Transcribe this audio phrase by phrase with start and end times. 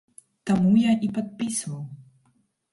[0.49, 1.87] Таму я і падпісваў.